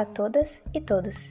Olá 0.00 0.08
a 0.08 0.14
todas 0.14 0.62
e 0.72 0.80
todos. 0.80 1.30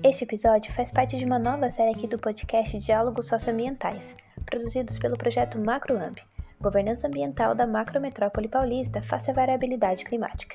Este 0.00 0.22
episódio 0.22 0.72
faz 0.72 0.92
parte 0.92 1.16
de 1.16 1.24
uma 1.24 1.40
nova 1.40 1.68
série 1.72 1.90
aqui 1.90 2.06
do 2.06 2.16
podcast 2.16 2.78
Diálogos 2.78 3.26
Socioambientais, 3.26 4.14
produzidos 4.44 4.96
pelo 4.96 5.18
projeto 5.18 5.58
MacroAmp, 5.58 6.16
Governança 6.60 7.08
Ambiental 7.08 7.52
da 7.52 7.66
Macrometrópole 7.66 8.46
Paulista 8.46 9.02
face 9.02 9.32
à 9.32 9.34
variabilidade 9.34 10.04
climática, 10.04 10.54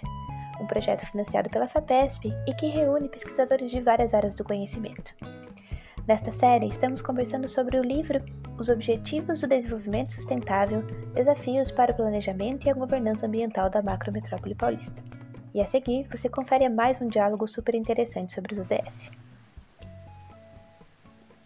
um 0.61 0.65
projeto 0.65 1.05
financiado 1.05 1.49
pela 1.49 1.67
FAPESP 1.67 2.33
e 2.47 2.53
que 2.53 2.67
reúne 2.67 3.09
pesquisadores 3.09 3.69
de 3.69 3.81
várias 3.81 4.13
áreas 4.13 4.33
do 4.33 4.45
conhecimento. 4.45 5.13
Nesta 6.07 6.31
série, 6.31 6.67
estamos 6.67 7.01
conversando 7.01 7.49
sobre 7.49 7.77
o 7.77 7.83
livro 7.83 8.23
Os 8.57 8.69
Objetivos 8.69 9.41
do 9.41 9.47
Desenvolvimento 9.47 10.13
Sustentável, 10.13 10.83
Desafios 11.13 11.69
para 11.69 11.91
o 11.91 11.95
Planejamento 11.97 12.65
e 12.65 12.69
a 12.69 12.73
Governança 12.73 13.27
Ambiental 13.27 13.69
da 13.69 13.81
Macrometrópole 13.81 14.55
Paulista. 14.55 15.03
E 15.53 15.59
a 15.59 15.65
seguir, 15.65 16.07
você 16.09 16.29
confere 16.29 16.69
mais 16.69 17.01
um 17.01 17.09
diálogo 17.09 17.45
super 17.45 17.75
interessante 17.75 18.31
sobre 18.31 18.53
os 18.53 18.59
ODS. 18.59 19.11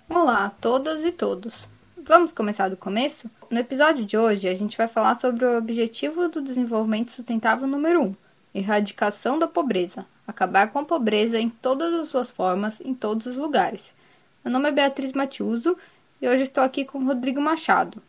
Olá 0.08 0.46
a 0.46 0.50
todas 0.52 1.04
e 1.04 1.12
todos! 1.12 1.68
Vamos 1.98 2.32
começar 2.32 2.70
do 2.70 2.78
começo? 2.78 3.32
No 3.50 3.60
episódio 3.60 4.06
de 4.06 4.16
hoje, 4.16 4.48
a 4.48 4.54
gente 4.54 4.78
vai 4.78 4.88
falar 4.88 5.16
sobre 5.16 5.44
o 5.44 5.58
Objetivo 5.58 6.30
do 6.30 6.40
Desenvolvimento 6.40 7.10
Sustentável 7.10 7.66
número 7.66 8.04
1, 8.04 8.16
erradicação 8.54 9.40
da 9.40 9.48
pobreza, 9.48 10.06
acabar 10.28 10.72
com 10.72 10.78
a 10.78 10.86
pobreza 10.86 11.40
em 11.40 11.50
todas 11.50 11.92
as 11.96 12.08
suas 12.08 12.30
formas, 12.30 12.80
em 12.82 12.94
todos 12.94 13.26
os 13.26 13.38
lugares. 13.38 13.96
Meu 14.44 14.54
nome 14.54 14.70
é 14.70 14.72
Beatriz 14.72 15.14
Matiuso 15.14 15.76
e 16.22 16.28
hoje 16.28 16.44
estou 16.44 16.64
aqui 16.64 16.86
com 16.86 17.04
Rodrigo 17.04 17.42
Machado. 17.42 18.00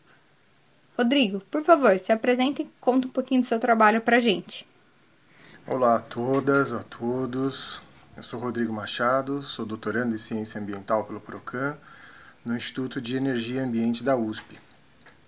Rodrigo, 0.94 1.40
por 1.50 1.64
favor, 1.64 1.98
se 1.98 2.12
apresente 2.12 2.60
e 2.60 2.70
conta 2.82 3.08
um 3.08 3.10
pouquinho 3.10 3.40
do 3.40 3.46
seu 3.46 3.58
trabalho 3.58 4.02
para 4.02 4.18
a 4.18 4.20
gente. 4.20 4.66
Olá 5.68 5.96
a 5.96 5.98
todas, 5.98 6.72
a 6.72 6.84
todos. 6.84 7.82
Eu 8.16 8.22
sou 8.22 8.38
Rodrigo 8.38 8.72
Machado, 8.72 9.42
sou 9.42 9.66
doutorando 9.66 10.14
em 10.14 10.18
Ciência 10.18 10.60
Ambiental 10.60 11.02
pelo 11.02 11.20
PROCAN, 11.20 11.76
no 12.44 12.56
Instituto 12.56 13.00
de 13.00 13.16
Energia 13.16 13.56
e 13.56 13.64
Ambiente 13.64 14.04
da 14.04 14.16
USP. 14.16 14.60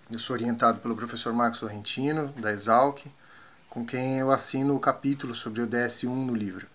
Eu 0.09 0.17
sou 0.17 0.33
orientado 0.33 0.79
pelo 0.79 0.95
professor 0.95 1.33
Marcos 1.33 1.59
Sorrentino, 1.59 2.31
da 2.37 2.53
Exalc, 2.53 3.01
com 3.69 3.85
quem 3.85 4.19
eu 4.19 4.31
assino 4.31 4.77
o 4.77 4.79
capítulo 4.79 5.35
sobre 5.35 5.61
o 5.61 5.67
DS1 5.67 6.07
no 6.07 6.33
livro. 6.33 6.67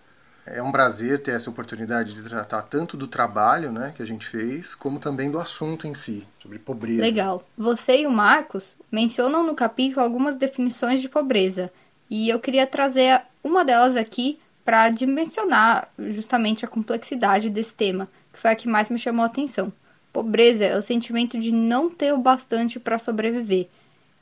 É 0.45 0.61
um 0.61 0.71
prazer 0.71 1.23
ter 1.23 1.31
essa 1.31 1.49
oportunidade 1.49 2.13
de 2.13 2.21
tratar 2.21 2.61
tanto 2.61 2.95
do 2.95 3.07
trabalho 3.07 3.71
né, 3.71 3.91
que 3.95 4.03
a 4.03 4.05
gente 4.05 4.27
fez, 4.27 4.75
como 4.75 4.99
também 4.99 5.31
do 5.31 5.39
assunto 5.39 5.87
em 5.87 5.95
si, 5.95 6.27
sobre 6.39 6.59
pobreza. 6.59 7.01
Legal. 7.01 7.43
Você 7.57 8.01
e 8.01 8.05
o 8.05 8.11
Marcos 8.11 8.77
mencionam 8.91 9.43
no 9.43 9.55
capítulo 9.55 10.05
algumas 10.05 10.37
definições 10.37 11.01
de 11.01 11.09
pobreza, 11.09 11.73
e 12.07 12.29
eu 12.29 12.39
queria 12.39 12.67
trazer 12.67 13.23
uma 13.45 13.63
delas 13.63 13.95
aqui 13.95 14.39
para 14.65 14.89
dimensionar 14.89 15.87
justamente 16.09 16.65
a 16.65 16.67
complexidade 16.67 17.51
desse 17.51 17.75
tema, 17.75 18.09
que 18.33 18.39
foi 18.39 18.49
a 18.49 18.55
que 18.55 18.67
mais 18.67 18.89
me 18.89 18.97
chamou 18.97 19.21
a 19.21 19.27
atenção. 19.27 19.71
Pobreza 20.11 20.65
é 20.65 20.75
o 20.75 20.81
sentimento 20.81 21.37
de 21.37 21.51
não 21.51 21.87
ter 21.87 22.11
o 22.11 22.17
bastante 22.17 22.79
para 22.79 22.97
sobreviver. 22.97 23.67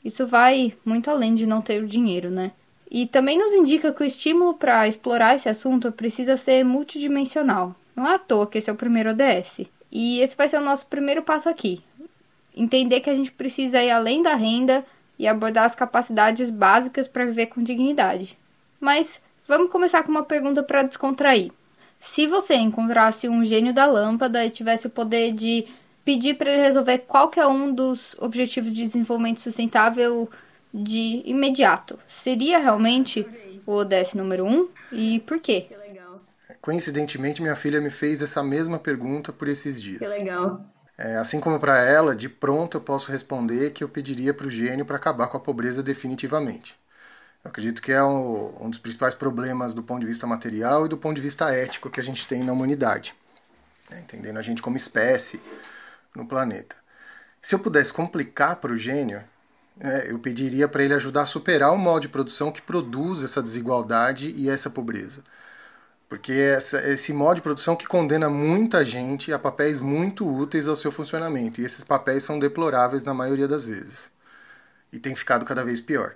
Isso 0.04 0.28
vai 0.28 0.74
muito 0.84 1.10
além 1.10 1.34
de 1.34 1.48
não 1.48 1.62
ter 1.62 1.82
o 1.82 1.88
dinheiro, 1.88 2.30
né? 2.30 2.52
E 2.92 3.08
também 3.08 3.38
nos 3.38 3.54
indica 3.54 3.94
que 3.94 4.04
o 4.04 4.06
estímulo 4.06 4.56
para 4.56 4.88
explorar 4.88 5.38
esse 5.38 5.48
assunto 5.48 5.90
precisa 5.92 6.36
ser 6.36 6.66
multidimensional. 6.66 7.74
Não 7.96 8.06
é 8.06 8.16
à 8.16 8.20
toa 8.20 8.46
que 8.46 8.58
esse 8.58 8.70
é 8.70 8.74
o 8.74 8.76
primeiro 8.76 9.12
ODS. 9.12 9.62
E 9.90 10.20
esse 10.20 10.36
vai 10.36 10.50
ser 10.50 10.58
o 10.58 10.64
nosso 10.64 10.86
primeiro 10.88 11.24
passo 11.24 11.48
aqui. 11.48 11.82
Entender 12.56 13.00
que 13.00 13.10
a 13.10 13.16
gente 13.16 13.32
precisa 13.32 13.82
ir 13.82 13.90
além 13.90 14.22
da 14.22 14.36
renda 14.36 14.86
e 15.18 15.28
abordar 15.28 15.64
as 15.64 15.76
capacidades 15.76 16.50
básicas 16.50 17.08
para 17.08 17.26
viver 17.26 17.48
com 17.48 17.64
dignidade. 17.64 18.38
Mas 18.84 19.22
vamos 19.48 19.72
começar 19.72 20.04
com 20.04 20.12
uma 20.12 20.26
pergunta 20.26 20.62
para 20.62 20.84
descontrair. 20.84 21.54
Se 22.02 22.28
você 22.28 22.56
encontrasse 22.56 23.30
um 23.30 23.42
gênio 23.42 23.74
da 23.74 23.86
lâmpada 23.86 24.46
e 24.46 24.50
tivesse 24.50 24.88
o 24.88 24.90
poder 24.90 25.32
de 25.32 25.66
pedir 26.04 26.34
para 26.34 26.52
ele 26.52 26.62
resolver 26.62 26.98
qualquer 26.98 27.48
um 27.48 27.74
dos 27.74 28.14
objetivos 28.20 28.76
de 28.76 28.84
desenvolvimento 28.84 29.40
sustentável 29.40 30.30
de 30.74 31.22
imediato. 31.24 31.98
Seria 32.06 32.60
realmente 32.60 33.26
o 33.66 33.72
ODS 33.72 34.16
número 34.16 34.44
1? 34.44 34.50
Um? 34.52 34.68
E 34.92 35.20
por 35.22 35.40
quê? 35.40 35.62
Que 35.62 35.78
legal. 35.78 36.20
Coincidentemente, 36.60 37.42
minha 37.42 37.56
filha 37.56 37.80
me 37.80 37.90
fez 37.90 38.22
essa 38.22 38.44
mesma 38.44 38.78
pergunta 38.78 39.32
por 39.32 39.48
esses 39.48 39.82
dias. 39.82 40.00
Que 40.00 40.20
legal. 40.20 40.60
É, 40.98 41.16
assim 41.16 41.40
como 41.40 41.58
para 41.58 41.80
ela, 41.80 42.14
de 42.14 42.28
pronto 42.28 42.76
eu 42.76 42.82
posso 42.82 43.14
responder 43.14 43.72
que 43.72 43.82
eu 43.82 43.88
pediria 43.88 44.34
para 44.34 44.48
o 44.48 44.50
gênio 44.50 44.86
para 44.86 44.98
acabar 44.98 45.28
com 45.28 45.38
a 45.38 45.40
pobreza 45.40 45.82
definitivamente. 45.82 46.78
Eu 47.44 47.50
acredito 47.50 47.82
que 47.82 47.92
é 47.92 48.02
um, 48.02 48.66
um 48.66 48.70
dos 48.70 48.80
principais 48.80 49.14
problemas 49.14 49.74
do 49.74 49.84
ponto 49.84 50.02
de 50.02 50.08
vista 50.08 50.26
material 50.26 50.86
e 50.86 50.90
do 50.90 50.98
ponto 50.98 51.16
de 51.16 51.22
vista 51.22 51.54
ético 51.54 51.90
que 51.90 52.00
a 52.00 52.04
gente 52.04 52.26
tem 52.26 52.44
na 52.44 52.54
humanidade, 52.54 53.14
né? 53.90 54.00
entendendo 54.00 54.38
a 54.38 54.42
gente 54.42 54.62
como 54.62 54.78
espécie 54.78 55.42
no 56.16 56.26
planeta. 56.26 56.76
Se 57.42 57.54
eu 57.54 57.60
pudesse 57.60 57.92
complicar 57.92 58.56
para 58.56 58.72
o 58.72 58.78
gênio, 58.78 59.22
é, 59.80 60.10
eu 60.10 60.20
pediria 60.20 60.68
para 60.68 60.84
ele 60.84 60.94
ajudar 60.94 61.24
a 61.24 61.26
superar 61.26 61.74
o 61.74 61.78
modo 61.78 62.04
de 62.04 62.10
produção 62.10 62.52
que 62.52 62.62
produz 62.62 63.24
essa 63.24 63.44
desigualdade 63.44 64.34
e 64.38 64.50
essa 64.50 64.70
pobreza. 64.70 65.22
Porque 66.08 66.32
essa, 66.32 66.88
esse 66.90 67.12
modo 67.12 67.38
de 67.38 67.42
produção 67.42 67.76
que 67.76 67.88
condena 67.88 68.30
muita 68.30 68.86
gente 68.86 69.34
a 69.34 69.40
papéis 69.40 69.80
muito 69.80 70.26
úteis 70.26 70.68
ao 70.68 70.76
seu 70.76 70.92
funcionamento. 70.92 71.60
E 71.60 71.66
esses 71.66 71.84
papéis 71.84 72.24
são 72.24 72.38
deploráveis 72.38 73.04
na 73.04 73.14
maioria 73.14 73.48
das 73.48 73.66
vezes. 73.66 74.12
E 74.92 75.00
tem 75.00 75.16
ficado 75.16 75.44
cada 75.44 75.66
vez 75.66 75.82
pior. 75.82 76.16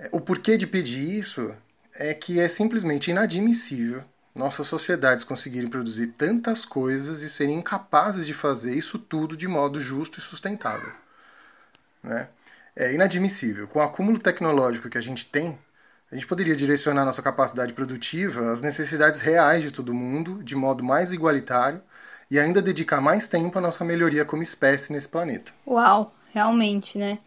É, 0.00 0.08
o 0.10 0.20
porquê 0.20 0.56
de 0.56 0.66
pedir 0.66 1.18
isso 1.18 1.54
é 1.94 2.12
que 2.12 2.40
é 2.40 2.48
simplesmente 2.48 3.10
inadmissível 3.10 4.02
nossas 4.34 4.66
sociedades 4.66 5.24
conseguirem 5.24 5.68
produzir 5.68 6.08
tantas 6.08 6.64
coisas 6.64 7.22
e 7.22 7.28
serem 7.28 7.56
incapazes 7.56 8.26
de 8.26 8.32
fazer 8.34 8.74
isso 8.74 8.98
tudo 8.98 9.36
de 9.36 9.46
modo 9.46 9.78
justo 9.78 10.18
e 10.18 10.22
sustentável. 10.22 10.92
Né? 12.02 12.28
é 12.76 12.94
inadmissível. 12.94 13.68
Com 13.68 13.78
o 13.78 13.82
acúmulo 13.82 14.18
tecnológico 14.18 14.88
que 14.88 14.98
a 14.98 15.02
gente 15.02 15.26
tem, 15.26 15.58
a 16.10 16.14
gente 16.14 16.26
poderia 16.26 16.56
direcionar 16.56 17.04
nossa 17.04 17.22
capacidade 17.22 17.72
produtiva 17.72 18.50
às 18.50 18.62
necessidades 18.62 19.20
reais 19.20 19.62
de 19.62 19.70
todo 19.70 19.94
mundo, 19.94 20.42
de 20.42 20.56
modo 20.56 20.82
mais 20.82 21.12
igualitário, 21.12 21.82
e 22.30 22.38
ainda 22.38 22.62
dedicar 22.62 23.00
mais 23.00 23.26
tempo 23.26 23.58
à 23.58 23.60
nossa 23.60 23.84
melhoria 23.84 24.24
como 24.24 24.42
espécie 24.42 24.92
nesse 24.92 25.08
planeta. 25.08 25.52
Uau, 25.66 26.14
realmente, 26.32 26.96
né? 26.96 27.18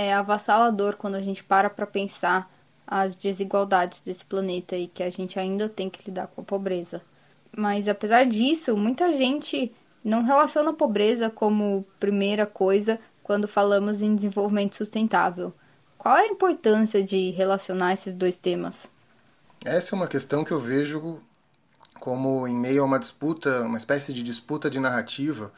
É 0.00 0.14
avassalador 0.14 0.96
quando 0.96 1.16
a 1.16 1.20
gente 1.20 1.42
para 1.42 1.68
para 1.68 1.84
pensar 1.84 2.48
as 2.86 3.16
desigualdades 3.16 4.00
desse 4.00 4.24
planeta 4.24 4.76
e 4.76 4.86
que 4.86 5.02
a 5.02 5.10
gente 5.10 5.40
ainda 5.40 5.68
tem 5.68 5.90
que 5.90 6.08
lidar 6.08 6.28
com 6.28 6.40
a 6.40 6.44
pobreza. 6.44 7.02
Mas 7.50 7.88
apesar 7.88 8.24
disso, 8.24 8.76
muita 8.76 9.12
gente 9.12 9.72
não 10.04 10.22
relaciona 10.22 10.70
a 10.70 10.74
pobreza 10.74 11.28
como 11.28 11.84
primeira 11.98 12.46
coisa 12.46 13.00
quando 13.24 13.48
falamos 13.48 14.00
em 14.00 14.14
desenvolvimento 14.14 14.76
sustentável. 14.76 15.52
Qual 15.98 16.16
é 16.16 16.22
a 16.22 16.28
importância 16.28 17.02
de 17.02 17.32
relacionar 17.32 17.92
esses 17.92 18.14
dois 18.14 18.38
temas? 18.38 18.88
Essa 19.64 19.96
é 19.96 19.96
uma 19.96 20.06
questão 20.06 20.44
que 20.44 20.52
eu 20.52 20.60
vejo 20.60 21.20
como 21.98 22.46
em 22.46 22.56
meio 22.56 22.82
a 22.82 22.86
uma 22.86 23.00
disputa, 23.00 23.62
uma 23.62 23.78
espécie 23.78 24.12
de 24.12 24.22
disputa 24.22 24.70
de 24.70 24.78
narrativa 24.78 25.52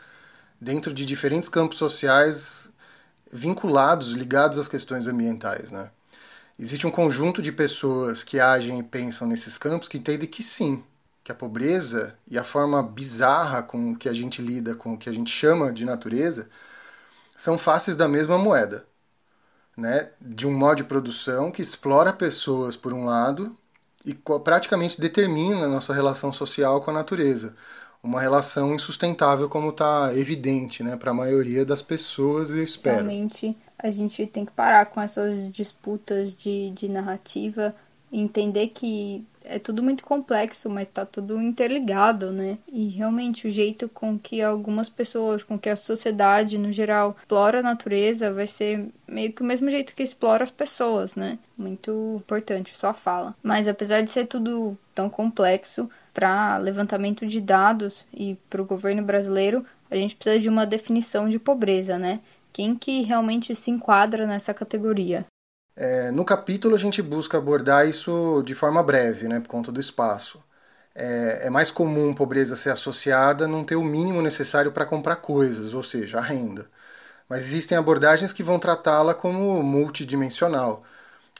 dentro 0.58 0.94
de 0.94 1.04
diferentes 1.04 1.50
campos 1.50 1.76
sociais 1.76 2.72
vinculados, 3.32 4.10
ligados 4.12 4.58
às 4.58 4.68
questões 4.68 5.06
ambientais, 5.06 5.70
né? 5.70 5.90
Existe 6.58 6.86
um 6.86 6.90
conjunto 6.90 7.40
de 7.40 7.52
pessoas 7.52 8.22
que 8.22 8.38
agem 8.38 8.78
e 8.78 8.82
pensam 8.82 9.26
nesses 9.26 9.56
campos 9.56 9.88
que 9.88 9.96
entendem 9.98 10.28
que 10.28 10.42
sim, 10.42 10.84
que 11.24 11.32
a 11.32 11.34
pobreza 11.34 12.14
e 12.26 12.38
a 12.38 12.44
forma 12.44 12.82
bizarra 12.82 13.62
com 13.62 13.94
que 13.96 14.08
a 14.08 14.12
gente 14.12 14.42
lida 14.42 14.74
com 14.74 14.94
o 14.94 14.98
que 14.98 15.08
a 15.08 15.12
gente 15.12 15.30
chama 15.30 15.72
de 15.72 15.84
natureza 15.84 16.48
são 17.36 17.56
faces 17.56 17.96
da 17.96 18.08
mesma 18.08 18.36
moeda, 18.36 18.84
né? 19.76 20.10
De 20.20 20.46
um 20.46 20.52
modo 20.52 20.78
de 20.78 20.84
produção 20.84 21.50
que 21.50 21.62
explora 21.62 22.12
pessoas 22.12 22.76
por 22.76 22.92
um 22.92 23.04
lado 23.04 23.56
e 24.04 24.14
praticamente 24.14 25.00
determina 25.00 25.64
a 25.66 25.68
nossa 25.68 25.94
relação 25.94 26.32
social 26.32 26.80
com 26.80 26.90
a 26.90 26.94
natureza, 26.94 27.54
uma 28.02 28.20
relação 28.20 28.74
insustentável 28.74 29.48
como 29.48 29.70
está 29.70 30.10
evidente, 30.14 30.82
né, 30.82 30.96
para 30.96 31.10
a 31.10 31.14
maioria 31.14 31.64
das 31.64 31.82
pessoas, 31.82 32.50
eu 32.50 32.62
espero. 32.62 32.96
Realmente, 33.08 33.56
a 33.78 33.90
gente 33.90 34.26
tem 34.26 34.44
que 34.44 34.52
parar 34.52 34.86
com 34.86 35.00
essas 35.00 35.50
disputas 35.50 36.34
de, 36.34 36.70
de 36.70 36.88
narrativa 36.88 37.74
entender 38.12 38.68
que 38.68 39.24
é 39.44 39.58
tudo 39.58 39.82
muito 39.82 40.04
complexo, 40.04 40.68
mas 40.68 40.88
está 40.88 41.06
tudo 41.06 41.40
interligado, 41.40 42.30
né? 42.30 42.58
E 42.70 42.88
realmente 42.88 43.46
o 43.46 43.50
jeito 43.50 43.88
com 43.88 44.18
que 44.18 44.42
algumas 44.42 44.88
pessoas, 44.88 45.42
com 45.42 45.58
que 45.58 45.68
a 45.68 45.76
sociedade 45.76 46.58
no 46.58 46.72
geral 46.72 47.16
explora 47.20 47.60
a 47.60 47.62
natureza 47.62 48.32
vai 48.32 48.46
ser 48.46 48.88
meio 49.08 49.32
que 49.32 49.42
o 49.42 49.46
mesmo 49.46 49.70
jeito 49.70 49.94
que 49.94 50.02
explora 50.02 50.44
as 50.44 50.50
pessoas, 50.50 51.14
né? 51.14 51.38
Muito 51.56 52.16
importante 52.16 52.76
sua 52.76 52.92
fala. 52.92 53.34
Mas 53.42 53.68
apesar 53.68 54.02
de 54.02 54.10
ser 54.10 54.26
tudo 54.26 54.76
tão 54.94 55.08
complexo, 55.08 55.88
para 56.12 56.56
levantamento 56.58 57.26
de 57.26 57.40
dados 57.40 58.06
e 58.12 58.36
para 58.48 58.62
o 58.62 58.66
governo 58.66 59.02
brasileiro, 59.02 59.64
a 59.90 59.96
gente 59.96 60.16
precisa 60.16 60.40
de 60.40 60.48
uma 60.48 60.66
definição 60.66 61.28
de 61.28 61.38
pobreza, 61.38 61.98
né? 61.98 62.20
Quem 62.52 62.76
que 62.76 63.02
realmente 63.02 63.54
se 63.54 63.70
enquadra 63.70 64.26
nessa 64.26 64.52
categoria? 64.54 65.26
É, 65.76 66.10
no 66.10 66.24
capítulo 66.24 66.74
a 66.74 66.78
gente 66.78 67.00
busca 67.00 67.38
abordar 67.38 67.88
isso 67.88 68.42
de 68.44 68.54
forma 68.54 68.82
breve, 68.82 69.28
né, 69.28 69.40
por 69.40 69.48
conta 69.48 69.72
do 69.72 69.80
espaço. 69.80 70.42
é, 70.94 71.46
é 71.46 71.50
mais 71.50 71.70
comum 71.70 72.14
pobreza 72.14 72.56
ser 72.56 72.70
associada 72.70 73.46
a 73.46 73.48
não 73.48 73.64
ter 73.64 73.76
o 73.76 73.84
mínimo 73.84 74.22
necessário 74.22 74.72
para 74.72 74.86
comprar 74.86 75.16
coisas, 75.16 75.74
ou 75.74 75.82
seja, 75.84 76.18
a 76.18 76.22
renda. 76.22 76.70
Mas 77.28 77.46
existem 77.48 77.78
abordagens 77.78 78.32
que 78.32 78.42
vão 78.42 78.58
tratá-la 78.58 79.14
como 79.14 79.62
multidimensional, 79.62 80.84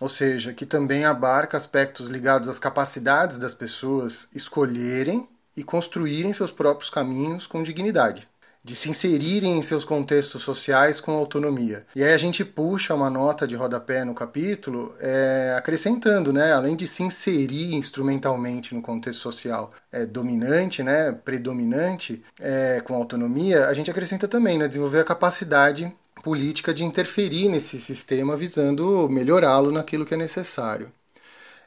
ou 0.01 0.09
seja, 0.09 0.53
que 0.53 0.65
também 0.65 1.05
abarca 1.05 1.57
aspectos 1.57 2.09
ligados 2.09 2.49
às 2.49 2.59
capacidades 2.59 3.39
das 3.39 3.55
pessoas 3.55 4.29
escolherem 4.35 5.29
e 5.57 5.63
construírem 5.63 6.33
seus 6.33 6.51
próprios 6.51 6.91
caminhos 6.91 7.47
com 7.47 7.63
dignidade 7.63 8.27
de 8.63 8.75
se 8.75 8.91
inserirem 8.91 9.57
em 9.57 9.63
seus 9.63 9.85
contextos 9.85 10.43
sociais 10.43 11.01
com 11.01 11.13
autonomia. 11.13 11.87
E 11.97 12.05
aí 12.05 12.13
a 12.13 12.19
gente 12.19 12.45
puxa 12.45 12.95
uma 12.95 13.09
nota 13.09 13.47
de 13.47 13.57
rodapé 13.57 14.05
no 14.05 14.15
capítulo, 14.15 14.95
é, 15.01 15.55
acrescentando, 15.57 16.33
né, 16.33 16.53
além 16.53 16.77
de 16.77 16.87
se 16.87 17.03
inserir 17.03 17.75
instrumentalmente 17.75 18.75
no 18.75 18.83
contexto 18.83 19.21
social 19.21 19.73
é, 19.91 20.05
dominante, 20.05 20.83
né, 20.83 21.13
predominante, 21.13 22.23
é, 22.39 22.81
com 22.85 22.95
autonomia, 22.95 23.67
a 23.67 23.75
gente 23.75 23.91
acrescenta 23.91 24.29
também, 24.29 24.59
né, 24.59 24.69
desenvolver 24.69 25.01
a 25.01 25.05
capacidade 25.05 25.93
política 26.23 26.73
de 26.73 26.85
interferir 26.85 27.49
nesse 27.49 27.79
sistema 27.79 28.37
visando 28.37 29.09
melhorá-lo 29.09 29.73
naquilo 29.73 30.05
que 30.05 30.15
é 30.15 30.17
necessário. 30.17 30.93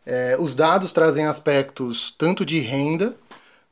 É, 0.06 0.36
os 0.40 0.54
dados 0.54 0.92
trazem 0.92 1.26
aspectos 1.26 2.14
tanto 2.18 2.46
de 2.46 2.60
renda 2.60 3.16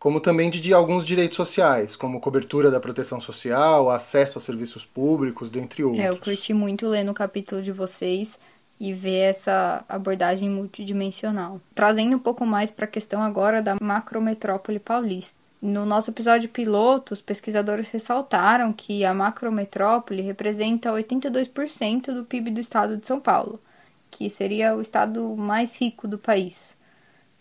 como 0.01 0.19
também 0.19 0.49
de, 0.49 0.59
de, 0.59 0.73
alguns 0.73 1.05
direitos 1.05 1.35
sociais, 1.35 1.95
como 1.95 2.19
cobertura 2.19 2.71
da 2.71 2.79
proteção 2.79 3.21
social, 3.21 3.87
acesso 3.87 4.39
a 4.39 4.41
serviços 4.41 4.83
públicos, 4.83 5.47
dentre 5.47 5.83
outros. 5.83 6.03
É, 6.03 6.09
eu 6.09 6.17
curti 6.17 6.55
muito 6.55 6.87
ler 6.87 7.03
no 7.03 7.13
capítulo 7.13 7.61
de 7.61 7.71
vocês 7.71 8.39
e 8.79 8.95
ver 8.95 9.19
essa 9.19 9.85
abordagem 9.87 10.49
multidimensional. 10.49 11.61
Trazendo 11.75 12.15
um 12.15 12.19
pouco 12.19 12.47
mais 12.47 12.71
para 12.71 12.85
a 12.85 12.87
questão 12.87 13.21
agora 13.21 13.61
da 13.61 13.75
macrometrópole 13.79 14.79
paulista. 14.79 15.40
No 15.61 15.85
nosso 15.85 16.09
episódio 16.09 16.49
piloto, 16.49 17.13
os 17.13 17.21
pesquisadores 17.21 17.87
ressaltaram 17.89 18.73
que 18.73 19.05
a 19.05 19.13
macrometrópole 19.13 20.23
representa 20.23 20.91
82% 20.91 22.13
do 22.13 22.25
PIB 22.25 22.49
do 22.49 22.59
estado 22.59 22.97
de 22.97 23.05
São 23.05 23.19
Paulo, 23.19 23.61
que 24.09 24.27
seria 24.27 24.75
o 24.75 24.81
estado 24.81 25.35
mais 25.37 25.79
rico 25.79 26.07
do 26.07 26.17
país. 26.17 26.75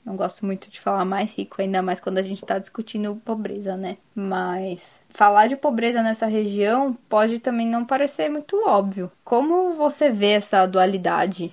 Não 0.04 0.16
gosto 0.16 0.44
muito 0.44 0.70
de 0.70 0.78
falar 0.78 1.04
mais 1.06 1.34
rico, 1.34 1.62
ainda 1.62 1.80
mais 1.80 1.98
quando 1.98 2.18
a 2.18 2.22
gente 2.22 2.42
está 2.42 2.58
discutindo 2.58 3.20
pobreza, 3.24 3.74
né? 3.74 3.96
Mas 4.14 5.00
falar 5.08 5.46
de 5.46 5.56
pobreza 5.56 6.02
nessa 6.02 6.26
região 6.26 6.92
pode 7.08 7.38
também 7.38 7.66
não 7.66 7.86
parecer 7.86 8.28
muito 8.28 8.56
óbvio. 8.66 9.10
Como 9.24 9.72
você 9.72 10.10
vê 10.10 10.32
essa 10.32 10.66
dualidade? 10.66 11.52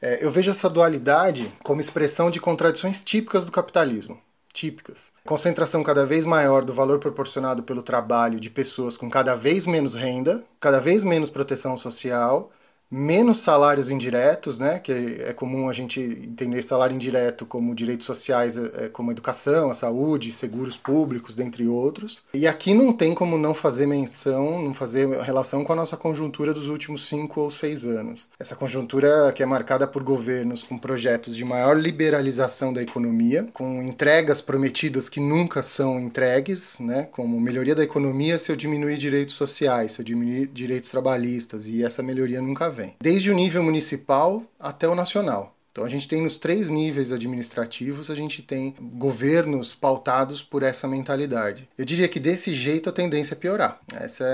É, 0.00 0.22
eu 0.22 0.30
vejo 0.30 0.50
essa 0.50 0.68
dualidade 0.68 1.50
como 1.62 1.80
expressão 1.80 2.30
de 2.30 2.40
contradições 2.40 3.02
típicas 3.02 3.46
do 3.46 3.52
capitalismo. 3.52 4.18
Típicas. 4.52 5.10
Concentração 5.24 5.82
cada 5.82 6.04
vez 6.04 6.26
maior 6.26 6.64
do 6.64 6.72
valor 6.72 6.98
proporcionado 6.98 7.62
pelo 7.62 7.82
trabalho 7.82 8.38
de 8.38 8.50
pessoas 8.50 8.96
com 8.96 9.08
cada 9.08 9.34
vez 9.34 9.66
menos 9.66 9.94
renda, 9.94 10.44
cada 10.60 10.78
vez 10.78 11.02
menos 11.04 11.30
proteção 11.30 11.76
social 11.76 12.50
menos 12.92 13.38
salários 13.38 13.88
indiretos, 13.88 14.58
né, 14.58 14.78
que 14.78 14.92
é 14.92 15.32
comum 15.32 15.66
a 15.66 15.72
gente 15.72 15.98
entender 15.98 16.60
salário 16.60 16.94
indireto 16.94 17.46
como 17.46 17.74
direitos 17.74 18.04
sociais, 18.04 18.58
é, 18.58 18.88
como 18.88 19.10
educação, 19.10 19.70
a 19.70 19.74
saúde, 19.74 20.30
seguros 20.30 20.76
públicos, 20.76 21.34
dentre 21.34 21.66
outros. 21.66 22.22
E 22.34 22.46
aqui 22.46 22.74
não 22.74 22.92
tem 22.92 23.14
como 23.14 23.38
não 23.38 23.54
fazer 23.54 23.86
menção, 23.86 24.62
não 24.62 24.74
fazer 24.74 25.08
relação 25.20 25.64
com 25.64 25.72
a 25.72 25.76
nossa 25.76 25.96
conjuntura 25.96 26.52
dos 26.52 26.68
últimos 26.68 27.08
cinco 27.08 27.40
ou 27.40 27.50
seis 27.50 27.86
anos. 27.86 28.28
Essa 28.38 28.54
conjuntura 28.54 29.32
que 29.32 29.42
é 29.42 29.46
marcada 29.46 29.86
por 29.86 30.02
governos 30.02 30.62
com 30.62 30.76
projetos 30.76 31.34
de 31.34 31.46
maior 31.46 31.74
liberalização 31.74 32.74
da 32.74 32.82
economia, 32.82 33.48
com 33.54 33.82
entregas 33.82 34.42
prometidas 34.42 35.08
que 35.08 35.20
nunca 35.20 35.62
são 35.62 35.98
entregues, 35.98 36.78
né, 36.78 37.08
como 37.10 37.40
melhoria 37.40 37.74
da 37.74 37.82
economia 37.82 38.38
se 38.38 38.52
eu 38.52 38.56
diminuir 38.56 38.98
direitos 38.98 39.34
sociais, 39.34 39.92
se 39.92 40.00
eu 40.00 40.04
diminuir 40.04 40.46
direitos 40.48 40.90
trabalhistas, 40.90 41.66
e 41.68 41.82
essa 41.82 42.02
melhoria 42.02 42.42
nunca 42.42 42.68
vem 42.68 42.81
vem, 42.82 42.94
desde 43.00 43.30
o 43.30 43.34
nível 43.34 43.62
municipal 43.62 44.42
até 44.58 44.88
o 44.88 44.94
nacional. 44.94 45.54
Então 45.70 45.84
a 45.84 45.88
gente 45.88 46.06
tem 46.06 46.20
nos 46.20 46.36
três 46.36 46.68
níveis 46.68 47.12
administrativos, 47.12 48.10
a 48.10 48.14
gente 48.14 48.42
tem 48.42 48.74
governos 48.78 49.74
pautados 49.74 50.42
por 50.42 50.62
essa 50.62 50.86
mentalidade. 50.86 51.66
Eu 51.78 51.84
diria 51.86 52.08
que 52.08 52.20
desse 52.20 52.52
jeito 52.52 52.90
a 52.90 52.92
tendência 52.92 53.34
é 53.34 53.38
piorar. 53.38 53.80
Essa 53.94 54.24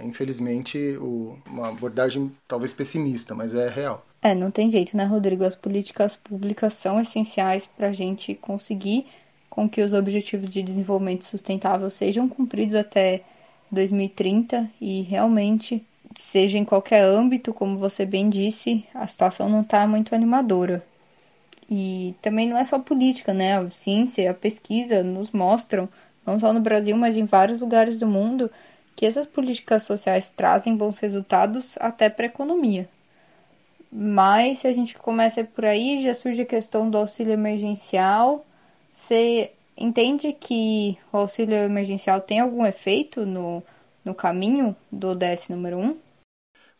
é, 0.00 0.06
infelizmente, 0.06 0.78
o, 0.98 1.38
uma 1.46 1.68
abordagem 1.68 2.32
talvez 2.46 2.72
pessimista, 2.72 3.34
mas 3.34 3.52
é 3.52 3.68
real. 3.68 4.06
É, 4.22 4.34
não 4.34 4.50
tem 4.50 4.70
jeito, 4.70 4.96
né, 4.96 5.04
Rodrigo? 5.04 5.44
As 5.44 5.54
políticas 5.54 6.16
públicas 6.16 6.72
são 6.72 6.98
essenciais 6.98 7.66
para 7.66 7.88
a 7.88 7.92
gente 7.92 8.34
conseguir 8.34 9.06
com 9.50 9.68
que 9.68 9.82
os 9.82 9.92
objetivos 9.92 10.48
de 10.48 10.62
desenvolvimento 10.62 11.24
sustentável 11.24 11.90
sejam 11.90 12.28
cumpridos 12.28 12.74
até 12.74 13.22
2030 13.70 14.70
e 14.80 15.02
realmente 15.02 15.84
seja 16.16 16.58
em 16.58 16.64
qualquer 16.64 17.02
âmbito, 17.02 17.52
como 17.52 17.76
você 17.76 18.04
bem 18.04 18.28
disse, 18.28 18.84
a 18.94 19.06
situação 19.06 19.48
não 19.48 19.62
está 19.62 19.86
muito 19.86 20.14
animadora. 20.14 20.84
E 21.70 22.14
também 22.22 22.48
não 22.48 22.56
é 22.56 22.64
só 22.64 22.78
política, 22.78 23.34
né? 23.34 23.58
A 23.58 23.70
ciência, 23.70 24.22
e 24.22 24.28
a 24.28 24.34
pesquisa 24.34 25.02
nos 25.02 25.30
mostram, 25.32 25.88
não 26.26 26.38
só 26.38 26.52
no 26.52 26.60
Brasil, 26.60 26.96
mas 26.96 27.16
em 27.16 27.24
vários 27.24 27.60
lugares 27.60 27.98
do 27.98 28.06
mundo, 28.06 28.50
que 28.96 29.06
essas 29.06 29.26
políticas 29.26 29.82
sociais 29.82 30.30
trazem 30.30 30.76
bons 30.76 30.98
resultados 30.98 31.76
até 31.78 32.08
para 32.08 32.24
a 32.24 32.28
economia. 32.28 32.88
Mas 33.90 34.58
se 34.58 34.66
a 34.66 34.72
gente 34.72 34.96
começa 34.96 35.44
por 35.44 35.64
aí, 35.64 36.02
já 36.02 36.14
surge 36.14 36.42
a 36.42 36.46
questão 36.46 36.90
do 36.90 36.98
auxílio 36.98 37.32
emergencial. 37.32 38.44
Você 38.90 39.52
entende 39.76 40.32
que 40.32 40.98
o 41.12 41.18
auxílio 41.18 41.56
emergencial 41.56 42.20
tem 42.20 42.40
algum 42.40 42.66
efeito 42.66 43.24
no, 43.24 43.62
no 44.08 44.14
caminho 44.14 44.74
do 44.90 45.08
ODS 45.08 45.50
número 45.50 45.76
1? 45.76 45.96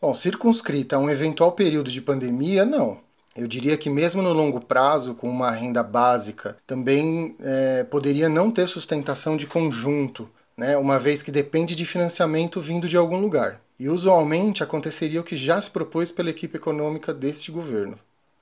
Bom, 0.01 0.13
circunscrita 0.15 0.95
a 0.95 0.99
um 0.99 1.09
eventual 1.09 1.51
período 1.51 1.91
de 1.91 2.01
pandemia, 2.01 2.65
não. 2.65 2.97
Eu 3.35 3.47
diria 3.47 3.77
que 3.77 3.89
mesmo 3.89 4.21
no 4.21 4.33
longo 4.33 4.59
prazo, 4.65 5.13
com 5.13 5.29
uma 5.29 5.51
renda 5.51 5.83
básica, 5.83 6.57
também 6.65 7.35
é, 7.39 7.83
poderia 7.83 8.27
não 8.27 8.49
ter 8.49 8.67
sustentação 8.67 9.37
de 9.37 9.45
conjunto, 9.45 10.29
né, 10.57 10.75
uma 10.75 10.97
vez 10.97 11.21
que 11.21 11.31
depende 11.31 11.75
de 11.75 11.85
financiamento 11.85 12.59
vindo 12.59 12.87
de 12.87 12.97
algum 12.97 13.19
lugar. 13.19 13.61
E 13.79 13.87
usualmente 13.87 14.63
aconteceria 14.63 15.21
o 15.21 15.23
que 15.23 15.37
já 15.37 15.61
se 15.61 15.69
propôs 15.69 16.11
pela 16.11 16.31
equipe 16.31 16.57
econômica 16.57 17.13
deste 17.13 17.51
governo 17.51 17.97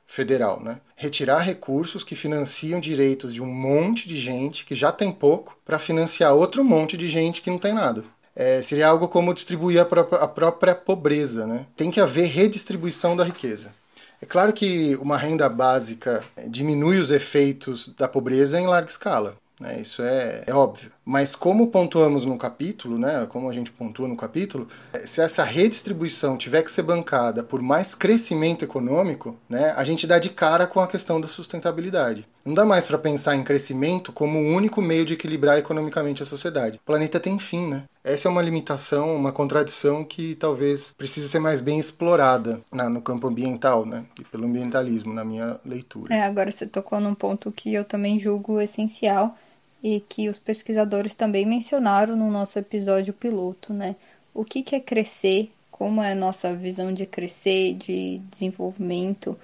federal, 0.06 0.64
né? 0.64 0.80
Retirar 0.96 1.40
recursos 1.40 2.02
que 2.02 2.16
financiam 2.16 2.80
direitos 2.80 3.34
de 3.34 3.44
um 3.44 3.54
monte 3.54 4.08
de 4.08 4.18
gente 4.18 4.64
que 4.64 4.74
já 4.74 4.90
tem 4.90 5.12
pouco 5.12 5.60
para 5.66 5.78
financiar 5.78 6.34
outro 6.34 6.64
monte 6.64 6.96
de 6.96 7.08
gente 7.08 7.42
que 7.42 7.52
não 7.52 7.60
tem 7.60 7.74
nada 7.74 8.06
é, 8.38 8.62
seria 8.62 8.88
algo 8.88 9.08
como 9.08 9.34
distribuir 9.34 9.82
a 9.82 9.86
própria, 9.86 10.20
a 10.22 10.27
própria 10.27 10.75
pobreza. 10.75 11.48
Né? 11.48 11.65
Tem 11.75 11.89
que 11.89 12.00
haver 12.00 12.27
redistribuição 12.27 13.17
da 13.17 13.24
riqueza. 13.24 13.74
É 14.22 14.25
claro 14.25 14.53
que 14.53 14.96
uma 14.98 15.17
renda 15.17 15.50
básica 15.50 16.24
diminui 16.48 17.00
os 17.00 17.10
efeitos 17.10 17.89
da 17.89 18.08
pobreza 18.08 18.60
em 18.60 18.67
larga 18.67 18.89
escala. 18.89 19.36
Né? 19.60 19.82
Isso 19.82 20.03
é, 20.03 20.44
é 20.46 20.53
óbvio. 20.53 20.91
Mas 21.03 21.36
como 21.36 21.67
pontuamos 21.67 22.25
no 22.25 22.38
capítulo, 22.38 23.00
né, 23.00 23.25
como 23.29 23.50
a 23.50 23.53
gente 23.53 23.72
pontua 23.72 24.08
no 24.08 24.15
capítulo, 24.15 24.67
se 25.03 25.22
essa 25.22 25.44
redistribuição 25.44 26.38
tiver 26.38 26.62
que 26.62 26.72
ser 26.72 26.84
bancada 26.84 27.44
por 27.44 27.62
mais 27.62 27.96
crescimento 27.96 28.63
econômico, 28.63 29.36
né, 29.50 29.74
a 29.75 29.84
gente 29.84 30.06
dá 30.06 30.20
de 30.20 30.29
cara 30.29 30.67
com 30.67 30.79
a 30.79 30.88
questão 30.88 31.20
da 31.20 31.27
sustentabilidade. 31.27 32.27
Não 32.46 32.53
dá 32.53 32.65
mais 32.65 32.86
para 32.86 32.98
pensar 32.98 33.36
em 33.36 33.44
crescimento 33.44 34.12
como 34.12 34.39
o 34.39 34.53
único 34.53 34.82
meio 34.82 35.06
de 35.06 35.13
equilibrar 35.13 35.58
economicamente 35.58 36.22
a 36.22 36.25
sociedade. 36.25 36.77
O 36.77 36.86
planeta 36.86 37.20
tem 37.20 37.39
fim, 37.39 37.67
né? 37.67 37.84
Essa 38.08 38.30
é 38.30 38.32
uma 38.32 38.42
limitação, 38.42 39.14
uma 39.14 39.34
contradição 39.34 40.02
que 40.02 40.34
talvez 40.36 40.94
precise 40.94 41.28
ser 41.28 41.40
mais 41.40 41.60
bem 41.60 41.78
explorada 41.78 42.62
na, 42.72 42.90
no 42.90 43.02
campo 43.02 43.28
ambiental, 43.28 43.86
né? 43.86 44.06
E 44.18 44.24
pelo 44.24 44.46
ambientalismo, 44.46 45.14
na 45.14 45.26
minha 45.26 45.60
leitura. 45.66 46.16
É, 46.16 46.24
agora 46.24 46.50
você 46.50 46.66
tocou 46.66 47.02
num 47.02 47.14
ponto 47.14 47.52
que 47.52 47.74
eu 47.74 47.84
também 47.84 48.18
julgo 48.18 48.62
essencial 48.62 49.38
e 49.84 50.00
que 50.00 50.30
os 50.30 50.40
pesquisadores 50.40 51.14
também 51.16 51.46
mencionaram 51.46 52.16
no 52.16 52.32
nosso 52.32 52.58
episódio 52.58 53.14
piloto, 53.14 53.74
né? 53.74 53.98
O 54.34 54.46
que, 54.46 54.64
que 54.64 54.74
é 54.74 54.80
crescer, 54.80 55.52
como 55.70 56.02
é 56.02 56.14
a 56.14 56.16
nossa 56.16 56.56
visão 56.56 56.94
de 56.94 57.06
crescer, 57.06 57.74
de 57.74 58.20
desenvolvimento, 58.32 59.38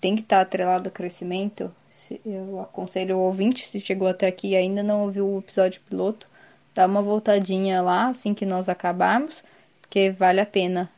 tem 0.00 0.14
que 0.14 0.22
estar 0.22 0.40
atrelado 0.40 0.88
ao 0.88 0.92
crescimento. 0.92 1.70
Eu 2.24 2.58
aconselho 2.62 3.18
o 3.18 3.20
ouvinte, 3.20 3.68
se 3.68 3.78
chegou 3.80 4.08
até 4.08 4.28
aqui 4.28 4.52
e 4.52 4.56
ainda 4.56 4.82
não 4.82 5.02
ouviu 5.02 5.28
o 5.28 5.40
episódio 5.40 5.82
piloto, 5.86 6.26
dá 6.74 6.86
uma 6.86 7.02
voltadinha 7.02 7.80
lá 7.82 8.08
assim 8.08 8.34
que 8.34 8.46
nós 8.46 8.68
acabarmos, 8.68 9.44
porque 9.80 10.10
vale 10.10 10.40
a 10.40 10.46
pena 10.46 10.90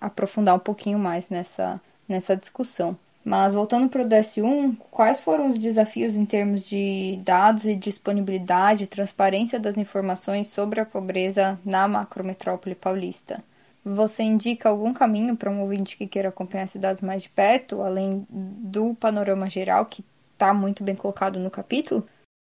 aprofundar 0.00 0.54
um 0.54 0.60
pouquinho 0.60 0.98
mais 0.98 1.28
nessa, 1.30 1.80
nessa 2.08 2.36
discussão. 2.36 2.96
Mas 3.24 3.54
voltando 3.54 3.88
para 3.88 4.02
o 4.02 4.08
DS1, 4.08 4.76
quais 4.88 5.20
foram 5.20 5.50
os 5.50 5.58
desafios 5.58 6.14
em 6.14 6.24
termos 6.24 6.64
de 6.64 7.20
dados 7.24 7.64
e 7.64 7.74
disponibilidade 7.74 8.84
e 8.84 8.86
transparência 8.86 9.58
das 9.58 9.76
informações 9.76 10.46
sobre 10.46 10.80
a 10.80 10.86
pobreza 10.86 11.58
na 11.64 11.88
macrometrópole 11.88 12.76
paulista? 12.76 13.42
Você 13.84 14.22
indica 14.22 14.68
algum 14.68 14.92
caminho 14.92 15.36
para 15.36 15.50
um 15.50 15.60
ouvinte 15.60 15.96
que 15.96 16.06
queira 16.06 16.28
acompanhar 16.28 16.66
cidades 16.66 17.02
mais 17.02 17.24
de 17.24 17.28
perto, 17.28 17.82
além 17.82 18.24
do 18.30 18.94
panorama 18.94 19.48
geral 19.48 19.86
que 19.86 20.04
está 20.32 20.54
muito 20.54 20.84
bem 20.84 20.94
colocado 20.94 21.40
no 21.40 21.50
capítulo? 21.50 22.06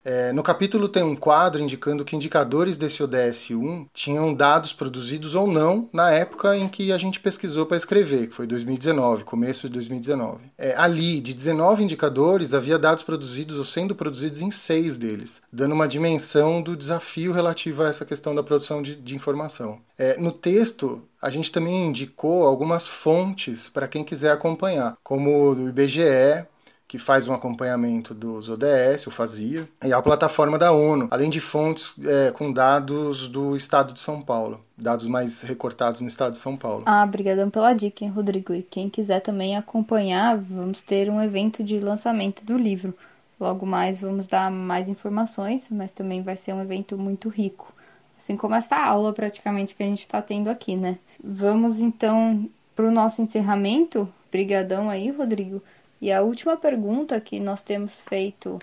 É, 0.06 0.34
no 0.34 0.44
capítulo 0.44 0.90
tem 0.90 1.02
um 1.02 1.16
quadro 1.16 1.62
indicando 1.62 2.04
que 2.04 2.16
indicadores 2.16 2.76
desse 2.76 3.02
ODS-1 3.02 3.88
tinham 3.94 4.34
dados 4.34 4.74
produzidos 4.74 5.34
ou 5.34 5.48
não 5.48 5.88
na 5.94 6.12
época 6.12 6.58
em 6.58 6.68
que 6.68 6.92
a 6.92 6.98
gente 6.98 7.22
pesquisou 7.22 7.66
para 7.66 7.78
escrever, 7.78 8.28
que 8.28 8.36
foi 8.36 8.46
2019, 8.46 9.24
começo 9.24 9.68
de 9.68 9.74
2019. 9.74 10.52
É, 10.58 10.76
ali, 10.76 11.22
de 11.22 11.34
19 11.34 11.84
indicadores, 11.84 12.54
havia 12.54 12.78
dados 12.78 13.04
produzidos 13.04 13.58
ou 13.58 13.64
sendo 13.64 13.96
produzidos 13.96 14.42
em 14.42 14.52
seis 14.52 14.98
deles, 14.98 15.42
dando 15.52 15.74
uma 15.74 15.88
dimensão 15.88 16.62
do 16.62 16.76
desafio 16.76 17.32
relativo 17.32 17.84
a 17.84 17.88
essa 17.88 18.04
questão 18.04 18.36
da 18.36 18.44
produção 18.44 18.82
de, 18.82 18.96
de 18.96 19.16
informação. 19.16 19.80
É, 19.98 20.18
no 20.18 20.32
texto, 20.32 21.02
a 21.22 21.30
gente 21.30 21.52
também 21.52 21.88
indicou 21.88 22.46
algumas 22.46 22.86
fontes 22.86 23.70
para 23.70 23.88
quem 23.88 24.04
quiser 24.04 24.32
acompanhar, 24.32 24.98
como 25.02 25.54
o 25.54 25.70
IBGE, 25.70 26.46
que 26.94 27.00
faz 27.00 27.28
um 27.28 27.34
acompanhamento 27.34 28.14
dos 28.14 28.50
ODS, 28.50 29.08
o 29.08 29.10
fazia, 29.10 29.68
e 29.84 29.92
a 29.92 30.00
plataforma 30.00 30.60
da 30.60 30.72
ONU, 30.72 31.08
além 31.10 31.28
de 31.28 31.40
fontes 31.40 31.96
é, 32.06 32.30
com 32.30 32.54
dados 32.54 33.28
do 33.28 33.58
estado 33.58 33.96
de 33.96 34.00
São 34.00 34.22
Paulo, 34.22 34.64
dados 34.78 35.08
mais 35.08 35.42
recortados 35.42 36.02
no 36.02 36.08
estado 36.08 36.34
de 36.34 36.38
São 36.38 36.56
Paulo. 36.56 36.84
Ah, 36.86 37.04
obrigadão 37.04 37.50
pela 37.50 37.74
dica, 37.74 38.06
hein, 38.06 38.12
Rodrigo. 38.12 38.54
E 38.54 38.62
quem 38.62 38.92
quiser 38.92 39.22
também 39.22 39.58
acompanhar, 39.58 40.38
vamos 40.38 40.84
ter 40.84 41.10
um 41.10 41.20
evento 41.20 41.64
de 41.64 41.80
lançamento 41.80 42.46
do 42.46 42.56
livro. 42.56 42.94
Logo 43.40 43.66
mais 43.66 44.00
vamos 44.00 44.28
dar 44.28 44.52
mais 44.52 44.88
informações, 44.88 45.70
mas 45.72 45.92
também 45.92 46.22
vai 46.22 46.38
ser 46.38 46.54
um 46.54 46.62
evento 46.62 46.96
muito 46.96 47.28
rico. 47.28 47.74
Assim 48.16 48.38
como 48.38 48.54
esta 48.54 48.78
aula 48.86 49.12
praticamente 49.14 49.74
que 49.74 49.82
a 49.82 49.88
gente 49.88 50.02
está 50.02 50.22
tendo 50.22 50.48
aqui, 50.48 50.76
né? 50.76 51.00
Vamos 51.24 51.82
então 51.82 52.48
para 52.76 52.86
o 52.86 52.92
nosso 52.92 53.20
encerramento. 53.20 54.08
Brigadão 54.32 54.92
aí, 54.92 55.10
Rodrigo. 55.10 55.60
E 56.02 56.12
a 56.12 56.22
última 56.22 56.58
pergunta 56.58 57.20
que 57.22 57.40
nós 57.40 57.64
temos 57.64 58.00
feito 58.00 58.60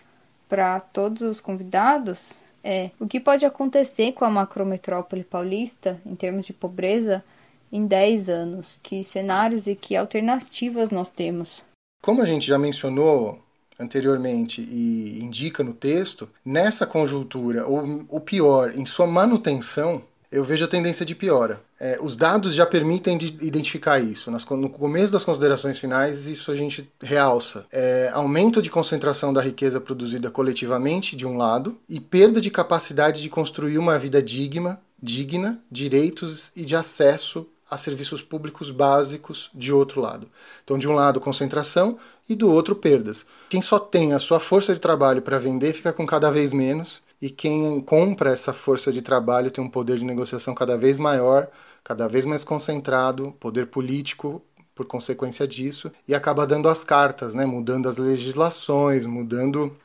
para 0.49 0.81
todos 0.81 1.23
os 1.23 1.41
convidados 1.41 2.35
é: 2.63 2.91
o 2.99 3.07
que 3.07 3.21
pode 3.21 3.47
acontecer 3.47 4.13
com 4.13 4.25
a 4.25 4.31
macrometrópole 4.31 5.25
paulista 5.25 6.01
em 6.05 6.15
termos 6.15 6.47
de 6.47 6.53
pobreza 6.53 7.25
em 7.73 7.87
10 7.87 8.29
anos? 8.29 8.79
Que 8.83 9.03
cenários 9.03 9.67
e 9.67 9.75
que 9.75 9.97
alternativas 9.97 10.91
nós 10.91 11.11
temos? 11.11 11.65
Como 12.03 12.23
a 12.23 12.27
gente 12.27 12.47
já 12.47 12.59
mencionou 12.59 13.39
anteriormente 13.79 14.61
e 14.61 15.23
indica 15.23 15.65
no 15.65 15.73
texto, 15.73 16.29
nessa 16.45 16.87
conjuntura, 16.87 17.67
ou 17.67 18.05
o 18.09 18.21
pior, 18.21 18.75
em 18.77 18.85
sua 18.85 19.07
manutenção, 19.07 20.03
eu 20.31 20.45
vejo 20.45 20.65
a 20.65 20.69
tendência 20.69 21.05
de 21.05 21.15
piora. 21.15 21.61
É, 21.79 21.99
os 22.01 22.15
dados 22.15 22.55
já 22.55 22.65
permitem 22.65 23.19
identificar 23.41 23.99
isso. 23.99 24.31
Nas, 24.31 24.45
no 24.47 24.71
começo 24.71 25.13
das 25.13 25.25
considerações 25.25 25.79
finais, 25.79 26.27
isso 26.27 26.53
a 26.53 26.57
gente 26.57 26.89
realça. 27.03 27.67
É, 27.73 28.11
aumento 28.13 28.63
de 28.63 28.71
concentração 28.71 29.33
da 29.33 29.41
riqueza 29.41 29.81
produzida 29.81 30.31
coletivamente, 30.31 31.17
de 31.17 31.27
um 31.27 31.37
lado, 31.37 31.79
e 31.89 31.99
perda 31.99 32.41
de 32.41 32.51
capacidade 32.51 33.21
de 33.21 33.29
construir 33.29 33.77
uma 33.77 33.99
vida 33.99 34.23
digna, 34.23 34.81
digna, 35.03 35.59
direitos 35.71 36.53
e 36.55 36.65
de 36.65 36.77
acesso 36.77 37.47
a 37.69 37.77
serviços 37.77 38.21
públicos 38.21 38.71
básicos, 38.71 39.51
de 39.55 39.73
outro 39.73 40.01
lado. 40.01 40.29
Então, 40.65 40.77
de 40.77 40.89
um 40.89 40.93
lado, 40.93 41.21
concentração 41.21 41.99
e 42.29 42.35
do 42.35 42.51
outro, 42.51 42.75
perdas. 42.75 43.25
Quem 43.49 43.63
só 43.63 43.79
tem 43.79 44.13
a 44.13 44.19
sua 44.19 44.41
força 44.41 44.75
de 44.75 44.81
trabalho 44.81 45.23
para 45.23 45.39
vender 45.39 45.73
fica 45.73 45.93
com 45.93 46.05
cada 46.05 46.31
vez 46.31 46.53
menos 46.53 47.01
e 47.21 47.29
quem 47.29 47.81
compra 47.81 48.31
essa 48.31 48.53
força 48.53 48.93
de 48.93 49.03
trabalho 49.03 49.51
tem 49.51 49.63
um 49.63 49.69
poder 49.69 49.99
de 49.99 50.05
negociação 50.05 50.55
cada 50.55 50.77
vez 50.77 50.99
maior, 50.99 51.49
cada 51.85 52.09
vez 52.09 52.25
mais 52.25 52.45
concentrado, 52.45 53.33
poder 53.39 53.67
político 53.67 54.43
por 54.75 54.87
consequência 54.87 55.47
disso, 55.47 55.93
e 56.09 56.15
acaba 56.15 56.47
dando 56.47 56.69
as 56.69 56.83
cartas, 56.83 57.35
né, 57.35 57.45
mudando 57.45 57.89
as 57.89 57.99
legislações, 57.99 59.05
mudando 59.05 59.77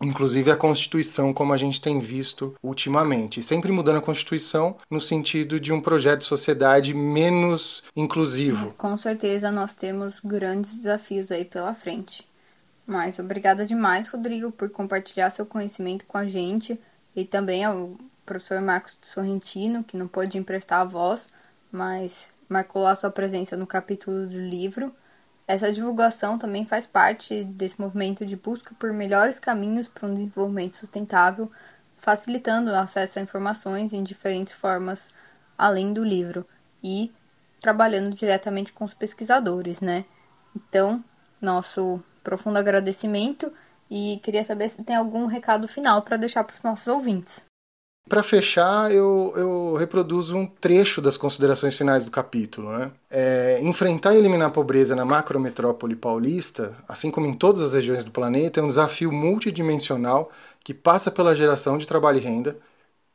inclusive 0.00 0.50
a 0.50 0.56
Constituição, 0.56 1.32
como 1.32 1.52
a 1.52 1.56
gente 1.56 1.80
tem 1.80 1.98
visto 1.98 2.54
ultimamente. 2.62 3.42
Sempre 3.42 3.72
mudando 3.72 3.96
a 3.96 4.02
Constituição 4.02 4.76
no 4.90 5.00
sentido 5.00 5.58
de 5.58 5.72
um 5.72 5.80
projeto 5.80 6.20
de 6.20 6.26
sociedade 6.26 6.94
menos 6.94 7.82
inclusivo. 7.96 8.74
Com 8.76 8.96
certeza 8.96 9.50
nós 9.50 9.74
temos 9.74 10.20
grandes 10.22 10.76
desafios 10.76 11.30
aí 11.30 11.44
pela 11.44 11.74
frente. 11.74 12.26
Mas 12.86 13.18
obrigada 13.18 13.64
demais, 13.64 14.08
Rodrigo, 14.08 14.52
por 14.52 14.68
compartilhar 14.70 15.30
seu 15.30 15.46
conhecimento 15.46 16.04
com 16.06 16.18
a 16.18 16.26
gente 16.26 16.78
e 17.16 17.24
também 17.24 17.64
ao 17.64 17.96
professor 18.26 18.60
Marcos 18.60 18.98
Sorrentino, 19.02 19.84
que 19.84 19.96
não 19.96 20.06
pôde 20.06 20.38
emprestar 20.38 20.80
a 20.80 20.84
voz, 20.84 21.32
mas 21.72 22.32
marcou 22.48 22.82
lá 22.82 22.94
sua 22.94 23.10
presença 23.10 23.56
no 23.56 23.66
capítulo 23.66 24.26
do 24.26 24.38
livro. 24.38 24.94
Essa 25.46 25.72
divulgação 25.72 26.38
também 26.38 26.66
faz 26.66 26.86
parte 26.86 27.44
desse 27.44 27.80
movimento 27.80 28.24
de 28.24 28.36
busca 28.36 28.74
por 28.78 28.92
melhores 28.92 29.38
caminhos 29.38 29.88
para 29.88 30.06
um 30.06 30.14
desenvolvimento 30.14 30.76
sustentável, 30.76 31.50
facilitando 31.96 32.70
o 32.70 32.74
acesso 32.74 33.18
a 33.18 33.22
informações 33.22 33.92
em 33.92 34.02
diferentes 34.02 34.52
formas 34.52 35.10
além 35.56 35.92
do 35.92 36.04
livro 36.04 36.46
e 36.82 37.12
trabalhando 37.60 38.14
diretamente 38.14 38.72
com 38.72 38.84
os 38.84 38.92
pesquisadores, 38.92 39.80
né? 39.80 40.04
Então, 40.54 41.02
nosso 41.40 42.02
profundo 42.24 42.58
agradecimento 42.58 43.52
e 43.90 44.18
queria 44.24 44.44
saber 44.44 44.68
se 44.70 44.82
tem 44.82 44.96
algum 44.96 45.26
recado 45.26 45.68
final 45.68 46.02
para 46.02 46.16
deixar 46.16 46.42
para 46.42 46.54
os 46.54 46.62
nossos 46.62 46.86
ouvintes. 46.88 47.44
Para 48.06 48.22
fechar, 48.22 48.92
eu, 48.92 49.32
eu, 49.34 49.74
reproduzo 49.78 50.36
um 50.36 50.46
trecho 50.46 51.00
das 51.00 51.16
considerações 51.16 51.74
finais 51.74 52.04
do 52.04 52.10
capítulo. 52.10 52.70
Né? 52.70 52.90
É, 53.10 53.60
enfrentar 53.62 54.14
e 54.14 54.18
eliminar 54.18 54.48
a 54.48 54.50
pobreza 54.50 54.94
na 54.94 55.06
macrometrópole 55.06 55.96
paulista, 55.96 56.76
assim 56.86 57.10
como 57.10 57.26
em 57.26 57.32
todas 57.32 57.62
as 57.62 57.72
regiões 57.72 58.04
do 58.04 58.10
planeta, 58.10 58.60
é 58.60 58.62
um 58.62 58.68
desafio 58.68 59.10
multidimensional 59.10 60.30
que 60.62 60.74
passa 60.74 61.10
pela 61.10 61.34
geração 61.34 61.78
de 61.78 61.86
trabalho 61.86 62.18
e 62.18 62.20
renda, 62.20 62.58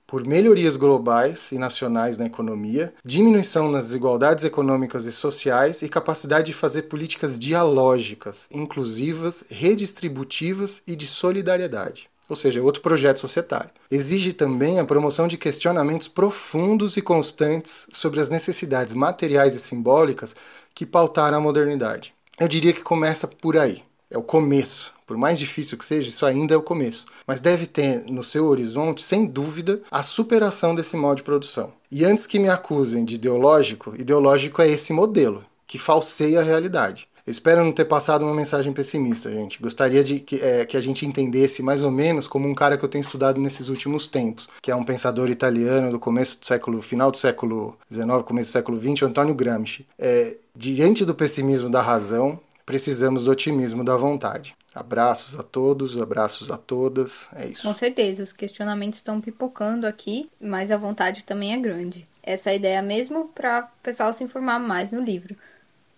por 0.09 0.25
melhorias 0.25 0.75
globais 0.75 1.51
e 1.51 1.59
nacionais 1.59 2.17
na 2.17 2.25
economia, 2.25 2.91
diminuição 3.05 3.69
nas 3.69 3.85
desigualdades 3.85 4.43
econômicas 4.43 5.05
e 5.05 5.11
sociais 5.11 5.83
e 5.83 5.87
capacidade 5.87 6.47
de 6.47 6.53
fazer 6.53 6.83
políticas 6.83 7.37
dialógicas, 7.37 8.49
inclusivas, 8.51 9.43
redistributivas 9.51 10.81
e 10.87 10.95
de 10.95 11.05
solidariedade. 11.05 12.09
Ou 12.27 12.35
seja, 12.35 12.61
outro 12.61 12.81
projeto 12.81 13.19
societário. 13.19 13.69
Exige 13.91 14.33
também 14.33 14.79
a 14.79 14.85
promoção 14.85 15.27
de 15.27 15.37
questionamentos 15.37 16.07
profundos 16.07 16.97
e 16.97 17.03
constantes 17.03 17.85
sobre 17.91 18.19
as 18.19 18.29
necessidades 18.29 18.95
materiais 18.95 19.53
e 19.53 19.59
simbólicas 19.59 20.35
que 20.73 20.87
pautaram 20.87 21.37
a 21.37 21.41
modernidade. 21.41 22.15
Eu 22.39 22.47
diria 22.47 22.73
que 22.73 22.81
começa 22.81 23.27
por 23.27 23.55
aí. 23.57 23.83
É 24.09 24.17
o 24.17 24.23
começo. 24.23 24.91
Por 25.09 25.17
mais 25.17 25.39
difícil 25.39 25.75
que 25.75 25.83
seja, 25.83 26.07
isso 26.07 26.23
ainda 26.23 26.53
é 26.53 26.57
o 26.57 26.61
começo. 26.61 27.07
Mas 27.25 27.41
deve 27.41 27.65
ter 27.65 28.03
no 28.05 28.23
seu 28.23 28.45
horizonte, 28.45 29.01
sem 29.01 29.25
dúvida, 29.25 29.81
a 29.89 30.03
superação 30.03 30.75
desse 30.75 30.95
modo 30.95 31.17
de 31.17 31.23
produção. 31.23 31.73
E 31.91 32.05
antes 32.05 32.27
que 32.27 32.37
me 32.37 32.47
acusem 32.47 33.03
de 33.03 33.15
ideológico, 33.15 33.95
ideológico 33.97 34.61
é 34.61 34.69
esse 34.69 34.93
modelo, 34.93 35.43
que 35.65 35.79
falseia 35.79 36.41
a 36.41 36.43
realidade. 36.43 37.07
Eu 37.25 37.31
espero 37.31 37.63
não 37.63 37.71
ter 37.71 37.85
passado 37.85 38.23
uma 38.23 38.35
mensagem 38.35 38.71
pessimista, 38.71 39.31
gente. 39.31 39.59
Gostaria 39.59 40.03
de 40.03 40.19
que, 40.19 40.35
é, 40.35 40.63
que 40.63 40.77
a 40.77 40.81
gente 40.81 41.07
entendesse 41.07 41.63
mais 41.63 41.81
ou 41.81 41.89
menos 41.89 42.27
como 42.27 42.47
um 42.47 42.53
cara 42.53 42.77
que 42.77 42.85
eu 42.85 42.89
tenho 42.89 43.01
estudado 43.01 43.41
nesses 43.41 43.67
últimos 43.67 44.05
tempos, 44.05 44.47
que 44.61 44.69
é 44.69 44.75
um 44.75 44.83
pensador 44.83 45.31
italiano 45.31 45.89
do 45.89 45.99
começo 45.99 46.39
do 46.39 46.45
século, 46.45 46.83
final 46.83 47.09
do 47.09 47.17
século 47.17 47.75
XIX, 47.91 48.21
começo 48.23 48.51
do 48.51 48.53
século 48.53 48.79
XX, 48.79 49.01
Antônio 49.07 49.33
Gramsci. 49.33 49.87
É, 49.97 50.37
diante 50.55 51.03
do 51.03 51.15
pessimismo 51.15 51.67
da 51.67 51.81
razão, 51.81 52.39
precisamos 52.63 53.25
do 53.25 53.31
otimismo 53.31 53.83
da 53.83 53.97
vontade. 53.97 54.55
Abraços 54.79 55.37
a 55.37 55.43
todos, 55.43 56.01
abraços 56.01 56.49
a 56.49 56.57
todas, 56.57 57.27
é 57.35 57.47
isso. 57.47 57.63
Com 57.63 57.73
certeza, 57.73 58.23
os 58.23 58.31
questionamentos 58.31 58.99
estão 58.99 59.19
pipocando 59.19 59.85
aqui, 59.85 60.31
mas 60.39 60.71
a 60.71 60.77
vontade 60.77 61.25
também 61.25 61.53
é 61.53 61.57
grande. 61.57 62.07
Essa 62.23 62.51
é 62.51 62.53
a 62.53 62.55
ideia 62.55 62.81
mesmo 62.81 63.27
para 63.27 63.65
o 63.65 63.83
pessoal 63.83 64.13
se 64.13 64.23
informar 64.23 64.57
mais 64.57 64.93
no 64.93 65.01
livro. 65.01 65.35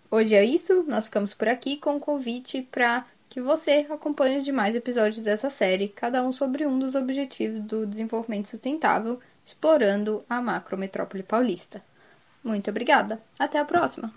Hoje 0.09 0.33
é 0.33 0.43
isso, 0.43 0.83
nós 0.87 1.05
ficamos 1.05 1.31
por 1.35 1.47
aqui 1.47 1.77
com 1.77 1.97
o 1.97 1.99
convite 1.99 2.67
para 2.71 3.05
que 3.29 3.39
você 3.39 3.85
acompanhe 3.87 4.39
os 4.39 4.43
demais 4.43 4.75
episódios 4.75 5.23
dessa 5.23 5.51
série, 5.51 5.87
cada 5.87 6.23
um 6.23 6.33
sobre 6.33 6.65
um 6.65 6.79
dos 6.79 6.95
objetivos 6.95 7.59
do 7.59 7.85
desenvolvimento 7.85 8.47
sustentável, 8.47 9.19
explorando 9.45 10.25
a 10.27 10.41
macrometrópole 10.41 11.21
paulista. 11.21 11.83
Muito 12.43 12.67
obrigada, 12.71 13.21
até 13.37 13.59
a 13.59 13.65
próxima! 13.65 14.11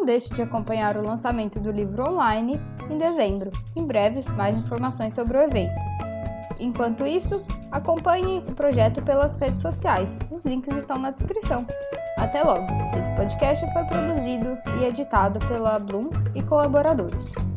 Não 0.00 0.06
deixe 0.06 0.32
de 0.32 0.40
acompanhar 0.40 0.96
o 0.96 1.06
lançamento 1.06 1.60
do 1.60 1.70
livro 1.70 2.02
online 2.08 2.58
em 2.88 2.96
dezembro. 2.96 3.50
Em 3.76 3.84
breve, 3.84 4.26
mais 4.30 4.56
informações 4.56 5.12
sobre 5.12 5.36
o 5.36 5.42
evento. 5.42 5.78
Enquanto 6.58 7.04
isso, 7.04 7.44
acompanhe 7.70 8.38
o 8.48 8.54
projeto 8.54 9.02
pelas 9.02 9.36
redes 9.36 9.60
sociais. 9.60 10.18
Os 10.30 10.42
links 10.42 10.74
estão 10.74 10.96
na 10.96 11.10
descrição. 11.10 11.66
Até 12.16 12.42
logo! 12.42 12.64
Esse 12.98 13.10
podcast 13.14 13.70
foi 13.74 13.84
produzido 13.84 14.58
e 14.80 14.86
editado 14.86 15.38
pela 15.46 15.78
Bloom 15.78 16.08
e 16.34 16.42
colaboradores. 16.44 17.49